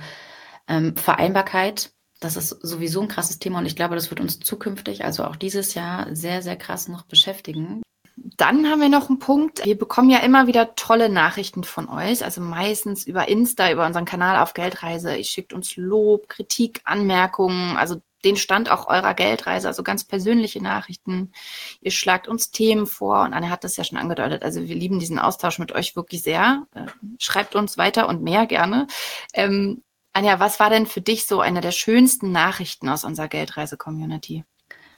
ähm, 0.68 0.96
Vereinbarkeit, 0.96 1.92
das 2.20 2.36
ist 2.36 2.50
sowieso 2.50 3.00
ein 3.00 3.08
krasses 3.08 3.38
Thema 3.38 3.58
und 3.58 3.66
ich 3.66 3.76
glaube, 3.76 3.94
das 3.94 4.10
wird 4.10 4.20
uns 4.20 4.38
zukünftig, 4.40 5.04
also 5.04 5.24
auch 5.24 5.36
dieses 5.36 5.74
Jahr, 5.74 6.14
sehr, 6.14 6.42
sehr 6.42 6.56
krass 6.56 6.88
noch 6.88 7.02
beschäftigen. 7.02 7.82
Dann 8.16 8.68
haben 8.70 8.80
wir 8.80 8.88
noch 8.88 9.08
einen 9.08 9.18
Punkt. 9.18 9.64
Wir 9.64 9.76
bekommen 9.76 10.08
ja 10.08 10.18
immer 10.20 10.46
wieder 10.46 10.74
tolle 10.76 11.08
Nachrichten 11.08 11.64
von 11.64 11.88
euch, 11.88 12.24
also 12.24 12.40
meistens 12.40 13.06
über 13.06 13.28
Insta, 13.28 13.70
über 13.70 13.86
unseren 13.86 14.04
Kanal 14.04 14.40
auf 14.40 14.54
Geldreise. 14.54 15.16
Ihr 15.16 15.24
schickt 15.24 15.52
uns 15.52 15.76
Lob, 15.76 16.28
Kritik, 16.28 16.80
Anmerkungen. 16.84 17.76
Also 17.76 18.00
den 18.24 18.36
Stand 18.36 18.70
auch 18.70 18.86
eurer 18.86 19.14
Geldreise, 19.14 19.68
also 19.68 19.82
ganz 19.82 20.04
persönliche 20.04 20.62
Nachrichten. 20.62 21.32
Ihr 21.80 21.90
schlagt 21.90 22.26
uns 22.28 22.50
Themen 22.50 22.86
vor 22.86 23.22
und 23.22 23.34
Anne 23.34 23.50
hat 23.50 23.64
das 23.64 23.76
ja 23.76 23.84
schon 23.84 23.98
angedeutet. 23.98 24.42
Also 24.42 24.66
wir 24.66 24.74
lieben 24.74 24.98
diesen 24.98 25.18
Austausch 25.18 25.58
mit 25.58 25.72
euch 25.72 25.96
wirklich 25.96 26.22
sehr. 26.22 26.66
Äh, 26.74 26.86
schreibt 27.18 27.54
uns 27.54 27.78
weiter 27.78 28.08
und 28.08 28.22
mehr 28.22 28.46
gerne. 28.46 28.86
Ähm, 29.32 29.82
Anja, 30.12 30.38
was 30.38 30.60
war 30.60 30.70
denn 30.70 30.86
für 30.86 31.00
dich 31.00 31.26
so 31.26 31.40
eine 31.40 31.60
der 31.60 31.72
schönsten 31.72 32.30
Nachrichten 32.30 32.88
aus 32.88 33.04
unserer 33.04 33.28
Geldreise-Community? 33.28 34.44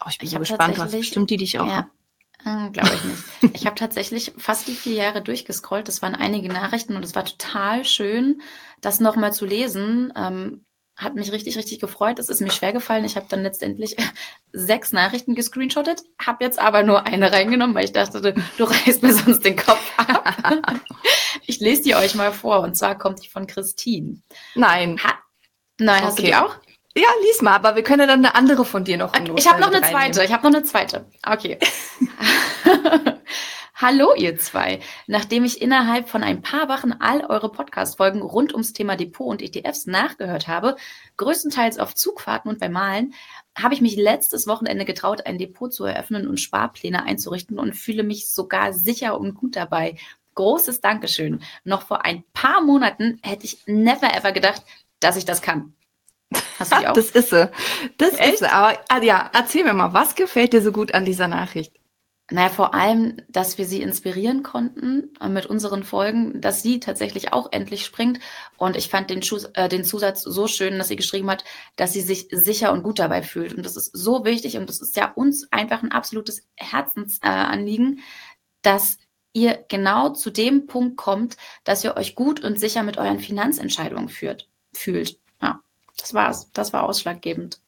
Oh, 0.04 0.08
ich 0.10 0.18
bin 0.18 0.26
ich 0.26 0.34
so 0.34 0.38
gespannt, 0.38 0.78
was 0.78 0.92
bestimmt 0.92 1.30
die 1.30 1.38
dich 1.38 1.58
auch. 1.58 1.66
Ja. 1.66 1.90
Äh, 2.44 2.70
Glaube 2.70 2.92
ich 2.94 3.04
nicht. 3.04 3.54
ich 3.54 3.66
habe 3.66 3.76
tatsächlich 3.76 4.34
fast 4.36 4.68
die 4.68 4.74
vier 4.74 4.94
Jahre 4.94 5.22
durchgescrollt. 5.22 5.88
Das 5.88 6.02
waren 6.02 6.14
einige 6.14 6.48
Nachrichten 6.48 6.96
und 6.96 7.04
es 7.04 7.14
war 7.14 7.24
total 7.24 7.84
schön, 7.84 8.42
das 8.82 9.00
nochmal 9.00 9.32
zu 9.32 9.46
lesen. 9.46 10.12
Ähm, 10.14 10.64
hat 10.96 11.14
mich 11.14 11.30
richtig, 11.30 11.56
richtig 11.56 11.78
gefreut. 11.78 12.18
Es 12.18 12.28
ist 12.28 12.40
mir 12.40 12.50
schwer 12.50 12.72
gefallen. 12.72 13.04
Ich 13.04 13.16
habe 13.16 13.26
dann 13.28 13.42
letztendlich 13.42 13.96
sechs 14.52 14.92
Nachrichten 14.92 15.34
gescreenshottet, 15.34 16.02
habe 16.24 16.44
jetzt 16.44 16.58
aber 16.58 16.82
nur 16.82 17.06
eine 17.06 17.30
reingenommen, 17.32 17.76
weil 17.76 17.84
ich 17.84 17.92
dachte, 17.92 18.20
du, 18.20 18.34
du 18.56 18.64
reißt 18.64 19.02
mir 19.02 19.12
sonst 19.12 19.44
den 19.44 19.56
Kopf 19.56 19.92
ab. 19.98 20.34
ich 21.46 21.60
lese 21.60 21.82
die 21.82 21.94
euch 21.94 22.14
mal 22.14 22.32
vor 22.32 22.60
und 22.60 22.76
zwar 22.76 22.96
kommt 22.96 23.22
die 23.22 23.28
von 23.28 23.46
Christine. 23.46 24.22
Nein. 24.54 24.98
Ha 25.04 25.18
Nein, 25.78 25.98
okay. 25.98 26.06
hast 26.06 26.18
du 26.18 26.22
die 26.22 26.34
auch? 26.34 26.54
Ja, 26.96 27.08
lies 27.26 27.42
mal, 27.42 27.54
aber 27.54 27.76
wir 27.76 27.82
können 27.82 28.08
dann 28.08 28.24
eine 28.24 28.34
andere 28.34 28.64
von 28.64 28.82
dir 28.82 28.96
noch. 28.96 29.12
Ich 29.36 29.46
habe 29.46 29.60
noch 29.60 29.70
eine 29.70 29.82
zweite. 29.82 30.24
Ich 30.24 30.32
habe 30.32 30.48
noch 30.48 30.56
eine 30.56 30.64
zweite. 30.64 31.04
Okay. 31.26 31.58
Hallo 33.78 34.14
ihr 34.16 34.38
zwei. 34.38 34.80
Nachdem 35.06 35.44
ich 35.44 35.60
innerhalb 35.60 36.08
von 36.08 36.22
ein 36.22 36.40
paar 36.40 36.70
Wochen 36.70 36.92
all 36.98 37.26
eure 37.26 37.52
Podcast-Folgen 37.52 38.22
rund 38.22 38.54
ums 38.54 38.72
Thema 38.72 38.96
Depot 38.96 39.28
und 39.28 39.42
ETFs 39.42 39.84
nachgehört 39.84 40.48
habe, 40.48 40.76
größtenteils 41.18 41.78
auf 41.78 41.94
Zugfahrten 41.94 42.50
und 42.50 42.58
beim 42.58 42.72
Malen, 42.72 43.12
habe 43.54 43.74
ich 43.74 43.82
mich 43.82 43.96
letztes 43.96 44.46
Wochenende 44.46 44.86
getraut, 44.86 45.26
ein 45.26 45.36
Depot 45.36 45.70
zu 45.70 45.84
eröffnen 45.84 46.26
und 46.26 46.40
Sparpläne 46.40 47.02
einzurichten 47.04 47.58
und 47.58 47.76
fühle 47.76 48.02
mich 48.02 48.30
sogar 48.30 48.72
sicher 48.72 49.20
und 49.20 49.34
gut 49.34 49.56
dabei. 49.56 49.98
Großes 50.36 50.80
Dankeschön. 50.80 51.42
Noch 51.64 51.82
vor 51.82 52.06
ein 52.06 52.24
paar 52.32 52.62
Monaten 52.62 53.20
hätte 53.22 53.44
ich 53.44 53.58
never 53.66 54.16
ever 54.16 54.32
gedacht, 54.32 54.62
dass 55.00 55.18
ich 55.18 55.26
das 55.26 55.42
kann. 55.42 55.74
Hast 56.58 56.72
du 56.72 56.78
die 56.78 56.86
auch? 56.86 56.94
Das 56.94 57.10
ist 57.10 57.28
sie. 57.28 57.50
Das 57.98 58.14
Echt? 58.14 58.32
ist 58.32 58.38
sie. 58.38 58.50
Aber 58.50 58.78
ah, 58.88 59.02
ja, 59.02 59.30
erzähl 59.34 59.64
mir 59.64 59.74
mal, 59.74 59.92
was 59.92 60.14
gefällt 60.14 60.54
dir 60.54 60.62
so 60.62 60.72
gut 60.72 60.94
an 60.94 61.04
dieser 61.04 61.28
Nachricht? 61.28 61.75
Naja, 62.28 62.48
vor 62.48 62.74
allem, 62.74 63.18
dass 63.28 63.56
wir 63.56 63.66
sie 63.66 63.82
inspirieren 63.82 64.42
konnten 64.42 65.14
äh, 65.20 65.28
mit 65.28 65.46
unseren 65.46 65.84
Folgen, 65.84 66.40
dass 66.40 66.60
sie 66.60 66.80
tatsächlich 66.80 67.32
auch 67.32 67.52
endlich 67.52 67.84
springt. 67.84 68.18
Und 68.56 68.76
ich 68.76 68.88
fand 68.88 69.10
den, 69.10 69.22
Schuss, 69.22 69.44
äh, 69.54 69.68
den 69.68 69.84
Zusatz 69.84 70.22
so 70.22 70.48
schön, 70.48 70.76
dass 70.76 70.88
sie 70.88 70.96
geschrieben 70.96 71.30
hat, 71.30 71.44
dass 71.76 71.92
sie 71.92 72.00
sich 72.00 72.26
sicher 72.32 72.72
und 72.72 72.82
gut 72.82 72.98
dabei 72.98 73.22
fühlt. 73.22 73.54
Und 73.54 73.64
das 73.64 73.76
ist 73.76 73.96
so 73.96 74.24
wichtig 74.24 74.56
und 74.56 74.68
das 74.68 74.80
ist 74.80 74.96
ja 74.96 75.12
uns 75.12 75.52
einfach 75.52 75.84
ein 75.84 75.92
absolutes 75.92 76.42
Herzensanliegen, 76.56 77.98
äh, 77.98 78.02
dass 78.62 78.98
ihr 79.32 79.64
genau 79.68 80.08
zu 80.08 80.30
dem 80.30 80.66
Punkt 80.66 80.96
kommt, 80.96 81.36
dass 81.62 81.84
ihr 81.84 81.96
euch 81.96 82.16
gut 82.16 82.42
und 82.42 82.58
sicher 82.58 82.82
mit 82.82 82.96
euren 82.96 83.20
Finanzentscheidungen 83.20 84.08
führt, 84.08 84.48
fühlt. 84.72 85.20
Ja, 85.40 85.60
das 85.96 86.12
war's. 86.12 86.50
Das 86.52 86.72
war 86.72 86.82
ausschlaggebend. 86.82 87.60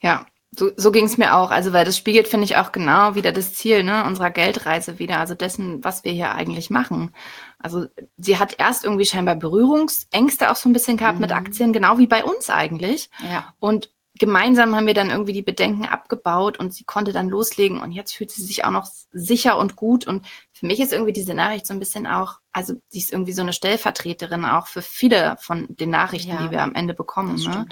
Ja, 0.00 0.26
so, 0.50 0.70
so 0.76 0.90
ging 0.90 1.04
es 1.04 1.18
mir 1.18 1.36
auch. 1.36 1.50
Also, 1.50 1.72
weil 1.72 1.84
das 1.84 1.96
spiegelt, 1.96 2.28
finde 2.28 2.44
ich, 2.44 2.56
auch 2.56 2.72
genau 2.72 3.14
wieder 3.14 3.32
das 3.32 3.54
Ziel 3.54 3.84
ne, 3.84 4.04
unserer 4.04 4.30
Geldreise 4.30 4.98
wieder, 4.98 5.18
also 5.18 5.34
dessen, 5.34 5.84
was 5.84 6.04
wir 6.04 6.12
hier 6.12 6.32
eigentlich 6.34 6.70
machen. 6.70 7.12
Also, 7.58 7.86
sie 8.16 8.38
hat 8.38 8.58
erst 8.58 8.84
irgendwie 8.84 9.04
scheinbar 9.04 9.36
Berührungsängste 9.36 10.50
auch 10.50 10.56
so 10.56 10.68
ein 10.68 10.72
bisschen 10.72 10.96
gehabt 10.96 11.16
mhm. 11.16 11.22
mit 11.22 11.32
Aktien, 11.32 11.72
genau 11.72 11.98
wie 11.98 12.06
bei 12.06 12.24
uns 12.24 12.50
eigentlich. 12.50 13.10
Ja. 13.30 13.52
Und 13.60 13.90
gemeinsam 14.18 14.74
haben 14.74 14.86
wir 14.86 14.94
dann 14.94 15.10
irgendwie 15.10 15.32
die 15.32 15.42
Bedenken 15.42 15.86
abgebaut 15.86 16.58
und 16.58 16.74
sie 16.74 16.84
konnte 16.84 17.12
dann 17.12 17.28
loslegen 17.28 17.80
und 17.80 17.92
jetzt 17.92 18.12
fühlt 18.14 18.30
sie 18.30 18.42
sich 18.42 18.64
auch 18.64 18.70
noch 18.70 18.88
sicher 19.12 19.56
und 19.56 19.76
gut. 19.76 20.06
Und 20.06 20.26
für 20.52 20.66
mich 20.66 20.80
ist 20.80 20.92
irgendwie 20.92 21.12
diese 21.12 21.34
Nachricht 21.34 21.66
so 21.66 21.72
ein 21.72 21.78
bisschen 21.78 22.06
auch, 22.06 22.38
also 22.52 22.74
sie 22.88 22.98
ist 22.98 23.12
irgendwie 23.12 23.32
so 23.32 23.42
eine 23.42 23.52
Stellvertreterin 23.52 24.44
auch 24.44 24.66
für 24.66 24.82
viele 24.82 25.36
von 25.40 25.66
den 25.68 25.90
Nachrichten, 25.90 26.32
ja, 26.32 26.42
die 26.42 26.50
wir 26.50 26.62
am 26.62 26.74
Ende 26.74 26.94
bekommen. 26.94 27.36
Ne? 27.36 27.66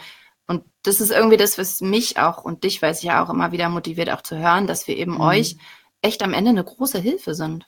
Und 0.46 0.64
das 0.82 1.00
ist 1.00 1.10
irgendwie 1.10 1.36
das, 1.36 1.58
was 1.58 1.80
mich 1.80 2.18
auch 2.18 2.44
und 2.44 2.64
dich 2.64 2.80
weiß 2.80 2.98
ich 2.98 3.04
ja 3.04 3.24
auch 3.24 3.30
immer 3.30 3.52
wieder 3.52 3.68
motiviert, 3.68 4.10
auch 4.10 4.22
zu 4.22 4.38
hören, 4.38 4.66
dass 4.66 4.86
wir 4.86 4.96
eben 4.96 5.14
mhm. 5.14 5.20
euch 5.20 5.56
echt 6.02 6.22
am 6.22 6.34
Ende 6.34 6.50
eine 6.50 6.64
große 6.64 6.98
Hilfe 6.98 7.34
sind. 7.34 7.66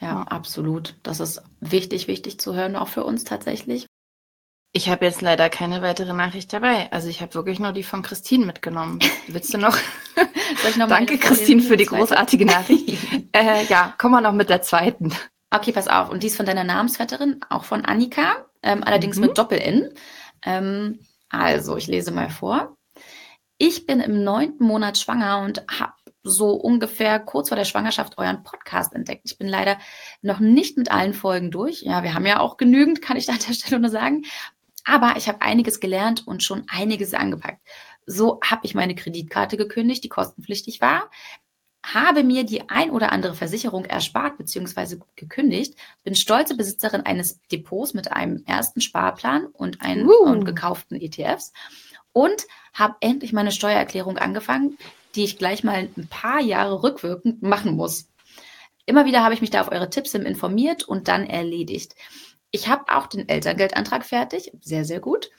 Ja, 0.00 0.22
absolut. 0.22 0.96
Das 1.02 1.20
ist 1.20 1.42
wichtig, 1.60 2.08
wichtig 2.08 2.38
zu 2.38 2.54
hören, 2.54 2.76
auch 2.76 2.88
für 2.88 3.04
uns 3.04 3.24
tatsächlich. 3.24 3.86
Ich 4.76 4.88
habe 4.88 5.04
jetzt 5.04 5.22
leider 5.22 5.48
keine 5.48 5.82
weitere 5.82 6.12
Nachricht 6.12 6.52
dabei. 6.52 6.90
Also 6.92 7.08
ich 7.08 7.22
habe 7.22 7.34
wirklich 7.34 7.60
nur 7.60 7.72
die 7.72 7.84
von 7.84 8.02
Christine 8.02 8.44
mitgenommen. 8.44 8.98
Willst 9.28 9.54
du 9.54 9.58
noch? 9.58 9.78
noch 10.76 10.88
Danke, 10.88 11.16
Christine, 11.16 11.62
für 11.62 11.76
die 11.76 11.86
großartige 11.86 12.44
Nachricht. 12.44 12.98
äh, 13.32 13.64
ja, 13.66 13.94
kommen 13.98 14.14
wir 14.14 14.20
noch 14.20 14.32
mit 14.32 14.50
der 14.50 14.62
zweiten. 14.62 15.14
Okay, 15.50 15.70
pass 15.70 15.86
auf. 15.86 16.10
Und 16.10 16.24
die 16.24 16.26
ist 16.26 16.36
von 16.36 16.46
deiner 16.46 16.64
Namensvetterin, 16.64 17.40
auch 17.48 17.64
von 17.64 17.84
Annika, 17.84 18.46
ähm, 18.62 18.82
allerdings 18.82 19.16
mhm. 19.16 19.26
mit 19.26 19.38
Doppel-N. 19.38 19.90
Ähm, 20.44 20.98
also, 21.28 21.76
ich 21.76 21.86
lese 21.86 22.10
mal 22.10 22.30
vor. 22.30 22.76
Ich 23.58 23.86
bin 23.86 24.00
im 24.00 24.24
neunten 24.24 24.64
Monat 24.66 24.98
schwanger 24.98 25.40
und 25.40 25.64
habe 25.68 25.94
so 26.24 26.52
ungefähr 26.52 27.20
kurz 27.20 27.48
vor 27.48 27.56
der 27.56 27.64
Schwangerschaft 27.64 28.18
euren 28.18 28.42
Podcast 28.42 28.94
entdeckt. 28.94 29.22
Ich 29.24 29.38
bin 29.38 29.46
leider 29.46 29.78
noch 30.22 30.40
nicht 30.40 30.76
mit 30.76 30.90
allen 30.90 31.14
Folgen 31.14 31.50
durch. 31.50 31.82
Ja, 31.82 32.02
wir 32.02 32.14
haben 32.14 32.26
ja 32.26 32.40
auch 32.40 32.56
genügend, 32.56 33.02
kann 33.02 33.16
ich 33.16 33.26
da 33.26 33.32
an 33.34 33.38
der 33.46 33.54
Stelle 33.54 33.80
nur 33.80 33.90
sagen. 33.90 34.24
Aber 34.84 35.14
ich 35.16 35.28
habe 35.28 35.42
einiges 35.42 35.80
gelernt 35.80 36.26
und 36.26 36.42
schon 36.42 36.64
einiges 36.68 37.14
angepackt. 37.14 37.60
So 38.06 38.40
habe 38.44 38.62
ich 38.64 38.74
meine 38.74 38.94
Kreditkarte 38.94 39.56
gekündigt, 39.56 40.04
die 40.04 40.08
kostenpflichtig 40.08 40.80
war, 40.80 41.10
habe 41.92 42.24
mir 42.24 42.44
die 42.44 42.68
ein 42.70 42.90
oder 42.90 43.12
andere 43.12 43.34
Versicherung 43.34 43.84
erspart 43.84 44.38
bzw. 44.38 44.96
gekündigt, 45.16 45.74
bin 46.02 46.14
stolze 46.14 46.56
Besitzerin 46.56 47.02
eines 47.02 47.40
Depots 47.52 47.92
mit 47.92 48.10
einem 48.10 48.42
ersten 48.46 48.80
Sparplan 48.80 49.46
und, 49.46 49.82
einen, 49.82 50.08
uh. 50.08 50.24
und 50.24 50.44
gekauften 50.44 50.98
ETFs 50.98 51.52
und 52.12 52.46
habe 52.72 52.96
endlich 53.00 53.34
meine 53.34 53.52
Steuererklärung 53.52 54.16
angefangen, 54.16 54.78
die 55.14 55.24
ich 55.24 55.36
gleich 55.36 55.62
mal 55.62 55.90
ein 55.96 56.08
paar 56.08 56.40
Jahre 56.40 56.82
rückwirkend 56.82 57.42
machen 57.42 57.76
muss. 57.76 58.08
Immer 58.86 59.04
wieder 59.04 59.22
habe 59.22 59.34
ich 59.34 59.40
mich 59.42 59.50
da 59.50 59.60
auf 59.60 59.70
eure 59.70 59.90
Tipps 59.90 60.14
informiert 60.14 60.84
und 60.84 61.08
dann 61.08 61.26
erledigt. 61.26 61.94
Ich 62.50 62.68
habe 62.68 62.84
auch 62.94 63.06
den 63.06 63.28
Elterngeldantrag 63.28 64.04
fertig, 64.04 64.52
sehr, 64.60 64.84
sehr 64.84 65.00
gut. 65.00 65.30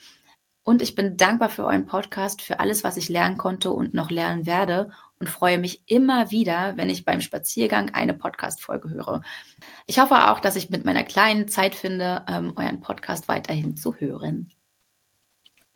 Und 0.62 0.82
ich 0.82 0.94
bin 0.94 1.16
dankbar 1.16 1.48
für 1.48 1.64
euren 1.64 1.86
Podcast, 1.86 2.42
für 2.42 2.58
alles, 2.60 2.82
was 2.82 2.96
ich 2.96 3.08
lernen 3.08 3.36
konnte 3.36 3.70
und 3.70 3.94
noch 3.94 4.10
lernen 4.10 4.46
werde 4.46 4.90
und 5.18 5.28
freue 5.28 5.58
mich 5.58 5.82
immer 5.86 6.30
wieder, 6.30 6.76
wenn 6.76 6.90
ich 6.90 7.04
beim 7.04 7.20
Spaziergang 7.20 7.90
eine 7.94 8.14
Podcast-Folge 8.14 8.90
höre. 8.90 9.22
Ich 9.86 9.98
hoffe 9.98 10.30
auch, 10.30 10.40
dass 10.40 10.56
ich 10.56 10.70
mit 10.70 10.84
meiner 10.84 11.04
kleinen 11.04 11.48
Zeit 11.48 11.74
finde, 11.74 12.24
ähm, 12.28 12.52
euren 12.56 12.80
Podcast 12.80 13.28
weiterhin 13.28 13.76
zu 13.76 13.94
hören. 13.94 14.52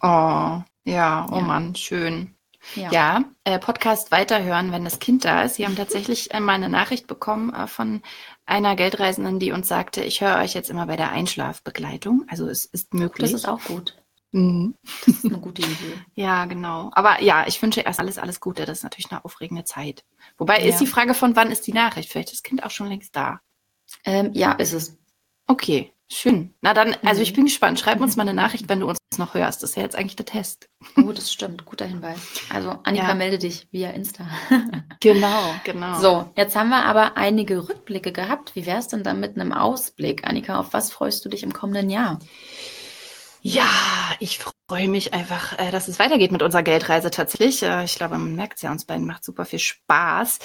Oh, 0.02 0.62
ja, 0.84 1.26
oh 1.30 1.36
ja. 1.36 1.40
Mann, 1.40 1.74
schön. 1.74 2.34
Ja, 2.74 2.90
ja 2.90 3.24
äh, 3.44 3.58
Podcast 3.58 4.10
weiterhören, 4.10 4.72
wenn 4.72 4.84
das 4.84 4.98
Kind 4.98 5.24
da 5.24 5.42
ist. 5.42 5.54
Sie 5.54 5.64
haben 5.64 5.76
tatsächlich 5.76 6.32
äh, 6.34 6.40
mal 6.40 6.54
eine 6.54 6.68
Nachricht 6.68 7.06
bekommen 7.06 7.52
äh, 7.54 7.66
von 7.66 8.02
einer 8.44 8.76
Geldreisenden, 8.76 9.38
die 9.38 9.52
uns 9.52 9.68
sagte, 9.68 10.02
ich 10.02 10.20
höre 10.20 10.38
euch 10.38 10.54
jetzt 10.54 10.70
immer 10.70 10.86
bei 10.86 10.96
der 10.96 11.12
Einschlafbegleitung. 11.12 12.24
Also 12.28 12.48
es 12.48 12.64
ist 12.66 12.92
möglich. 12.92 13.30
Das 13.30 13.40
ist 13.40 13.48
auch 13.48 13.62
gut. 13.64 13.96
Mhm. 14.32 14.76
Das 15.06 15.16
ist 15.16 15.24
eine 15.24 15.40
gute 15.40 15.62
Idee. 15.62 15.94
ja, 16.14 16.44
genau. 16.44 16.90
Aber 16.92 17.22
ja, 17.22 17.46
ich 17.46 17.60
wünsche 17.60 17.80
erst 17.80 17.98
alles, 17.98 18.18
alles 18.18 18.40
Gute. 18.40 18.64
Das 18.64 18.78
ist 18.78 18.84
natürlich 18.84 19.10
eine 19.10 19.24
aufregende 19.24 19.64
Zeit. 19.64 20.04
Wobei 20.38 20.60
ja. 20.60 20.66
ist 20.66 20.78
die 20.78 20.86
Frage 20.86 21.14
von 21.14 21.36
wann 21.36 21.50
ist 21.50 21.66
die 21.66 21.72
Nachricht? 21.72 22.10
Vielleicht 22.10 22.28
ist 22.28 22.40
das 22.40 22.42
Kind 22.42 22.64
auch 22.64 22.70
schon 22.70 22.88
längst 22.88 23.16
da. 23.16 23.40
Ähm, 24.04 24.30
ja, 24.34 24.52
ist 24.52 24.72
es. 24.72 24.98
Okay, 25.48 25.92
schön. 26.08 26.54
Na 26.60 26.74
dann, 26.74 26.94
also 27.02 27.22
ich 27.22 27.32
mhm. 27.32 27.36
bin 27.36 27.44
gespannt. 27.46 27.80
Schreib 27.80 28.00
uns 28.00 28.16
mal 28.16 28.22
eine 28.22 28.34
Nachricht, 28.40 28.68
wenn 28.68 28.80
du 28.80 28.88
uns 28.88 28.98
noch 29.18 29.34
hörst. 29.34 29.64
Das 29.64 29.70
ist 29.70 29.76
ja 29.76 29.82
jetzt 29.82 29.96
eigentlich 29.96 30.14
der 30.14 30.26
Test. 30.26 30.68
Oh, 30.96 31.10
das 31.10 31.32
stimmt. 31.32 31.64
Guter 31.64 31.86
Hinweis. 31.86 32.20
Also 32.50 32.78
Annika, 32.84 33.08
ja. 33.08 33.14
melde 33.14 33.38
dich 33.38 33.66
via 33.72 33.90
Insta. 33.90 34.28
genau, 35.00 35.54
genau. 35.64 35.98
So, 35.98 36.30
jetzt 36.36 36.54
haben 36.54 36.68
wir 36.68 36.84
aber 36.84 37.16
einige 37.16 37.68
Rückblicke 37.68 38.12
gehabt. 38.12 38.54
Wie 38.54 38.64
wäre 38.64 38.78
es 38.78 38.86
denn 38.86 39.02
dann 39.02 39.18
mit 39.18 39.34
einem 39.34 39.52
Ausblick? 39.52 40.24
Annika, 40.24 40.60
auf 40.60 40.72
was 40.72 40.92
freust 40.92 41.24
du 41.24 41.28
dich 41.28 41.42
im 41.42 41.52
kommenden 41.52 41.90
Jahr? 41.90 42.20
Ja, 43.42 43.70
ich 44.18 44.40
freue 44.68 44.88
mich 44.88 45.14
einfach, 45.14 45.58
äh, 45.58 45.70
dass 45.70 45.88
es 45.88 45.98
weitergeht 45.98 46.30
mit 46.30 46.42
unserer 46.42 46.62
Geldreise 46.62 47.10
tatsächlich. 47.10 47.62
Äh, 47.62 47.84
ich 47.84 47.94
glaube, 47.94 48.18
man 48.18 48.34
merkt 48.34 48.56
es 48.56 48.62
ja, 48.62 48.70
uns 48.70 48.84
beiden 48.84 49.06
macht 49.06 49.24
super 49.24 49.44
viel 49.44 49.58
Spaß. 49.58 50.40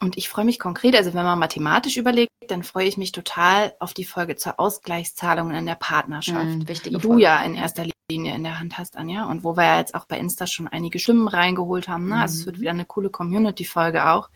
Und 0.00 0.18
ich 0.18 0.28
freue 0.28 0.44
mich 0.44 0.58
konkret, 0.58 0.94
also 0.96 1.14
wenn 1.14 1.24
man 1.24 1.38
mathematisch 1.38 1.96
überlegt, 1.96 2.30
dann 2.48 2.62
freue 2.62 2.86
ich 2.86 2.98
mich 2.98 3.12
total 3.12 3.74
auf 3.80 3.94
die 3.94 4.04
Folge 4.04 4.36
zur 4.36 4.60
Ausgleichszahlung 4.60 5.50
in 5.52 5.64
der 5.64 5.76
Partnerschaft, 5.76 6.44
mhm, 6.44 6.66
die 6.66 6.90
du 6.90 7.00
Folge. 7.00 7.22
ja 7.22 7.42
in 7.42 7.54
erster 7.54 7.86
Linie 8.10 8.34
in 8.34 8.44
der 8.44 8.60
Hand 8.60 8.76
hast, 8.76 8.98
Anja. 8.98 9.24
Und 9.24 9.44
wo 9.44 9.56
wir 9.56 9.64
ja 9.64 9.78
jetzt 9.78 9.94
auch 9.94 10.04
bei 10.04 10.18
Insta 10.18 10.46
schon 10.46 10.68
einige 10.68 10.98
Stimmen 10.98 11.26
reingeholt 11.26 11.88
haben. 11.88 12.08
Ne? 12.08 12.16
Mhm. 12.16 12.20
Also 12.20 12.40
es 12.40 12.46
wird 12.46 12.60
wieder 12.60 12.70
eine 12.72 12.84
coole 12.84 13.08
Community-Folge 13.08 14.06
auch. 14.10 14.28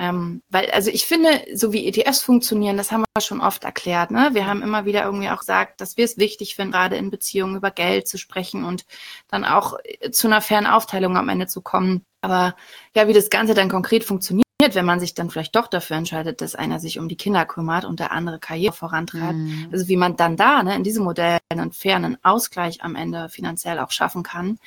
Ähm, 0.00 0.42
weil, 0.48 0.70
also 0.70 0.90
ich 0.90 1.04
finde, 1.04 1.28
so 1.52 1.74
wie 1.74 1.86
ETFs 1.86 2.22
funktionieren, 2.22 2.78
das 2.78 2.90
haben 2.90 3.04
wir 3.14 3.20
schon 3.20 3.42
oft 3.42 3.64
erklärt. 3.64 4.10
Ne? 4.10 4.30
Wir 4.32 4.46
haben 4.46 4.62
immer 4.62 4.86
wieder 4.86 5.04
irgendwie 5.04 5.28
auch 5.28 5.40
gesagt, 5.40 5.82
dass 5.82 5.98
wir 5.98 6.06
es 6.06 6.16
wichtig 6.16 6.56
finden, 6.56 6.72
gerade 6.72 6.96
in 6.96 7.10
Beziehungen 7.10 7.56
über 7.56 7.70
Geld 7.70 8.08
zu 8.08 8.16
sprechen 8.16 8.64
und 8.64 8.86
dann 9.28 9.44
auch 9.44 9.74
äh, 9.84 10.10
zu 10.10 10.26
einer 10.26 10.40
fairen 10.40 10.66
Aufteilung 10.66 11.18
am 11.18 11.28
Ende 11.28 11.48
zu 11.48 11.60
kommen. 11.60 12.06
Aber 12.22 12.56
ja, 12.96 13.08
wie 13.08 13.12
das 13.12 13.28
Ganze 13.28 13.52
dann 13.52 13.68
konkret 13.68 14.02
funktioniert, 14.02 14.46
wenn 14.72 14.86
man 14.86 15.00
sich 15.00 15.12
dann 15.12 15.28
vielleicht 15.28 15.54
doch 15.54 15.66
dafür 15.66 15.98
entscheidet, 15.98 16.40
dass 16.40 16.54
einer 16.54 16.80
sich 16.80 16.98
um 16.98 17.06
die 17.06 17.16
Kinder 17.16 17.44
kümmert 17.44 17.84
und 17.84 18.00
der 18.00 18.10
andere 18.10 18.38
Karriere 18.38 18.72
vorantreibt. 18.72 19.34
Mhm. 19.34 19.68
Also 19.70 19.86
wie 19.88 19.98
man 19.98 20.16
dann 20.16 20.38
da 20.38 20.62
ne, 20.62 20.76
in 20.76 20.82
diesem 20.82 21.04
Modell 21.04 21.38
einen 21.50 21.72
fairen 21.72 22.16
Ausgleich 22.22 22.82
am 22.82 22.96
Ende 22.96 23.28
finanziell 23.28 23.78
auch 23.78 23.90
schaffen 23.90 24.22
kann, 24.22 24.58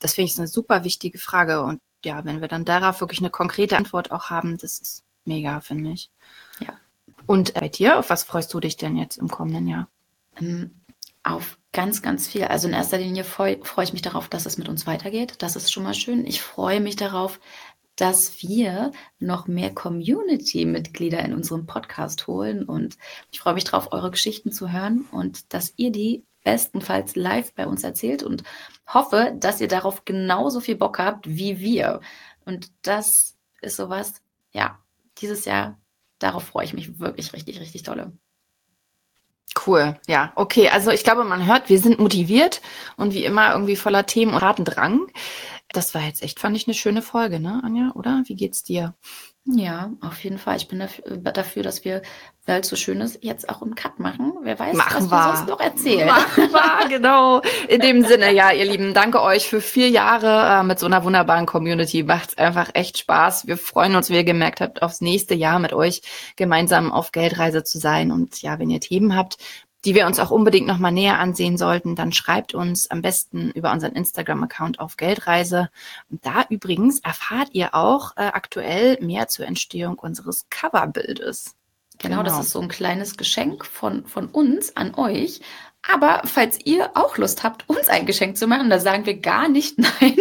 das 0.00 0.14
finde 0.14 0.30
ich 0.30 0.38
eine 0.38 0.48
super 0.48 0.84
wichtige 0.84 1.18
Frage. 1.18 1.62
Und 1.62 1.80
ja, 2.04 2.24
wenn 2.24 2.40
wir 2.40 2.48
dann 2.48 2.64
darauf 2.64 3.00
wirklich 3.00 3.20
eine 3.20 3.30
konkrete 3.30 3.76
Antwort 3.76 4.10
auch 4.10 4.30
haben, 4.30 4.58
das 4.58 4.78
ist 4.78 5.04
mega, 5.24 5.60
finde 5.60 5.90
ich. 5.90 6.10
Ja. 6.60 6.74
Und 7.26 7.54
bei 7.54 7.68
dir, 7.68 7.98
auf 7.98 8.10
was 8.10 8.24
freust 8.24 8.52
du 8.52 8.60
dich 8.60 8.76
denn 8.76 8.96
jetzt 8.96 9.16
im 9.16 9.28
kommenden 9.28 9.68
Jahr? 9.68 9.88
Ähm, 10.40 10.82
auf 11.22 11.58
ganz, 11.72 12.02
ganz 12.02 12.26
viel. 12.28 12.44
Also 12.44 12.68
in 12.68 12.74
erster 12.74 12.98
Linie 12.98 13.24
freue 13.24 13.58
freu 13.62 13.82
ich 13.82 13.92
mich 13.92 14.02
darauf, 14.02 14.28
dass 14.28 14.46
es 14.46 14.58
mit 14.58 14.68
uns 14.68 14.86
weitergeht. 14.86 15.36
Das 15.38 15.56
ist 15.56 15.72
schon 15.72 15.84
mal 15.84 15.94
schön. 15.94 16.26
Ich 16.26 16.42
freue 16.42 16.80
mich 16.80 16.96
darauf, 16.96 17.38
dass 17.96 18.42
wir 18.42 18.90
noch 19.18 19.46
mehr 19.46 19.72
Community-Mitglieder 19.72 21.20
in 21.20 21.34
unserem 21.34 21.66
Podcast 21.66 22.26
holen. 22.26 22.64
Und 22.64 22.96
ich 23.30 23.40
freue 23.40 23.54
mich 23.54 23.64
darauf, 23.64 23.92
eure 23.92 24.10
Geschichten 24.10 24.50
zu 24.50 24.72
hören 24.72 25.06
und 25.12 25.52
dass 25.54 25.74
ihr 25.76 25.92
die 25.92 26.24
bestenfalls 26.44 27.14
live 27.14 27.54
bei 27.54 27.66
uns 27.66 27.84
erzählt 27.84 28.22
und 28.22 28.42
hoffe, 28.94 29.34
dass 29.36 29.60
ihr 29.60 29.68
darauf 29.68 30.04
genauso 30.04 30.60
viel 30.60 30.76
Bock 30.76 30.98
habt 30.98 31.28
wie 31.28 31.58
wir. 31.60 32.00
Und 32.44 32.70
das 32.82 33.36
ist 33.60 33.76
sowas, 33.76 34.22
ja, 34.52 34.78
dieses 35.18 35.44
Jahr, 35.44 35.78
darauf 36.18 36.44
freue 36.44 36.64
ich 36.64 36.74
mich 36.74 36.98
wirklich 36.98 37.32
richtig, 37.32 37.60
richtig 37.60 37.82
tolle. 37.82 38.12
Cool, 39.66 40.00
ja, 40.08 40.32
okay. 40.34 40.68
Also 40.70 40.90
ich 40.90 41.04
glaube, 41.04 41.24
man 41.24 41.46
hört, 41.46 41.68
wir 41.68 41.78
sind 41.78 41.98
motiviert 41.98 42.62
und 42.96 43.12
wie 43.12 43.24
immer 43.24 43.52
irgendwie 43.52 43.76
voller 43.76 44.06
Themen 44.06 44.32
und 44.32 44.38
Ratendrang. 44.38 45.06
Das 45.68 45.94
war 45.94 46.02
jetzt 46.02 46.22
echt, 46.22 46.40
fand 46.40 46.56
ich, 46.56 46.66
eine 46.66 46.74
schöne 46.74 47.02
Folge, 47.02 47.38
ne, 47.38 47.60
Anja, 47.62 47.92
oder? 47.94 48.22
Wie 48.26 48.34
geht's 48.34 48.62
dir? 48.62 48.94
Ja, 49.44 49.90
auf 50.00 50.22
jeden 50.22 50.38
Fall. 50.38 50.56
Ich 50.56 50.68
bin 50.68 50.78
dafür, 50.78 51.04
äh, 51.06 51.32
dafür, 51.32 51.64
dass 51.64 51.84
wir, 51.84 52.02
weil 52.46 52.60
es 52.60 52.68
so 52.68 52.76
schön 52.76 53.00
ist, 53.00 53.18
jetzt 53.22 53.48
auch 53.48 53.60
einen 53.60 53.74
Cut 53.74 53.98
machen. 53.98 54.34
Wer 54.42 54.56
weiß, 54.56 54.76
Machen 54.76 55.10
was 55.10 55.10
wir. 55.10 55.16
wir 55.16 55.36
sonst 55.36 55.48
noch 55.48 55.60
erzählen. 55.60 56.06
Machen 56.06 56.52
wir, 56.52 56.88
genau. 56.88 57.40
In 57.66 57.80
dem 57.80 58.04
Sinne, 58.04 58.32
ja, 58.32 58.52
ihr 58.52 58.66
Lieben, 58.66 58.94
danke 58.94 59.20
euch 59.20 59.48
für 59.48 59.60
vier 59.60 59.88
Jahre 59.88 60.60
äh, 60.60 60.62
mit 60.62 60.78
so 60.78 60.86
einer 60.86 61.02
wunderbaren 61.02 61.46
Community. 61.46 62.04
Macht's 62.04 62.38
einfach 62.38 62.70
echt 62.74 62.98
Spaß. 62.98 63.48
Wir 63.48 63.56
freuen 63.58 63.96
uns, 63.96 64.10
wie 64.10 64.14
ihr 64.14 64.24
gemerkt 64.24 64.60
habt, 64.60 64.80
aufs 64.80 65.00
nächste 65.00 65.34
Jahr 65.34 65.58
mit 65.58 65.72
euch 65.72 66.02
gemeinsam 66.36 66.92
auf 66.92 67.10
Geldreise 67.10 67.64
zu 67.64 67.80
sein. 67.80 68.12
Und 68.12 68.42
ja, 68.42 68.60
wenn 68.60 68.70
ihr 68.70 68.80
Themen 68.80 69.16
habt, 69.16 69.38
die 69.84 69.94
wir 69.94 70.06
uns 70.06 70.18
auch 70.18 70.30
unbedingt 70.30 70.66
nochmal 70.66 70.92
näher 70.92 71.18
ansehen 71.18 71.58
sollten, 71.58 71.96
dann 71.96 72.12
schreibt 72.12 72.54
uns 72.54 72.90
am 72.90 73.02
besten 73.02 73.50
über 73.50 73.72
unseren 73.72 73.92
Instagram-Account 73.92 74.78
auf 74.78 74.96
Geldreise. 74.96 75.70
Und 76.10 76.24
da 76.24 76.44
übrigens 76.48 77.00
erfahrt 77.00 77.48
ihr 77.52 77.74
auch 77.74 78.16
äh, 78.16 78.22
aktuell 78.22 78.98
mehr 79.00 79.28
zur 79.28 79.46
Entstehung 79.46 79.98
unseres 79.98 80.46
Coverbildes. 80.50 81.56
Genau, 81.98 82.22
das 82.22 82.38
ist 82.40 82.50
so 82.50 82.60
ein 82.60 82.68
kleines 82.68 83.16
Geschenk 83.16 83.64
von, 83.64 84.06
von 84.06 84.26
uns 84.26 84.76
an 84.76 84.94
euch. 84.94 85.40
Aber 85.88 86.22
falls 86.24 86.58
ihr 86.64 86.90
auch 86.94 87.16
Lust 87.16 87.42
habt, 87.42 87.68
uns 87.68 87.88
ein 87.88 88.06
Geschenk 88.06 88.36
zu 88.36 88.46
machen, 88.46 88.70
da 88.70 88.78
sagen 88.78 89.04
wir 89.04 89.18
gar 89.18 89.48
nicht 89.48 89.78
nein. 90.00 90.16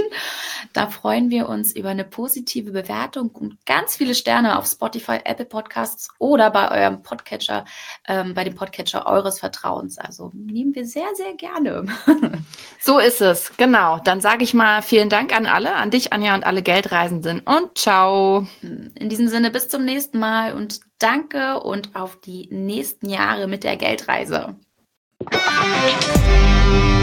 Da 0.73 0.87
freuen 0.87 1.29
wir 1.29 1.49
uns 1.49 1.75
über 1.75 1.89
eine 1.89 2.03
positive 2.03 2.71
Bewertung 2.71 3.29
und 3.29 3.63
ganz 3.65 3.95
viele 3.95 4.15
Sterne 4.15 4.57
auf 4.57 4.65
Spotify, 4.65 5.19
Apple 5.23 5.45
Podcasts 5.45 6.09
oder 6.17 6.49
bei 6.49 6.71
eurem 6.71 7.03
Podcatcher, 7.03 7.65
ähm, 8.07 8.33
bei 8.33 8.43
dem 8.43 8.55
Podcatcher 8.55 9.05
eures 9.05 9.39
Vertrauens. 9.39 9.97
Also 9.97 10.31
nehmen 10.33 10.73
wir 10.73 10.85
sehr, 10.85 11.09
sehr 11.15 11.33
gerne. 11.35 11.85
So 12.83 12.97
ist 12.97 13.21
es, 13.21 13.55
genau. 13.57 13.99
Dann 13.99 14.21
sage 14.21 14.43
ich 14.43 14.55
mal 14.55 14.81
vielen 14.81 15.09
Dank 15.09 15.35
an 15.35 15.45
alle, 15.45 15.75
an 15.75 15.91
dich, 15.91 16.13
Anja 16.13 16.33
und 16.33 16.43
alle 16.43 16.63
Geldreisenden 16.63 17.41
und 17.41 17.77
ciao. 17.77 18.47
In 18.61 19.07
diesem 19.07 19.27
Sinne, 19.27 19.51
bis 19.51 19.69
zum 19.69 19.85
nächsten 19.85 20.17
Mal 20.17 20.55
und 20.55 20.79
danke 20.97 21.59
und 21.59 21.95
auf 21.95 22.19
die 22.19 22.47
nächsten 22.51 23.07
Jahre 23.07 23.47
mit 23.47 23.63
der 23.63 23.77
Geldreise. 23.77 24.55
Música 25.29 27.00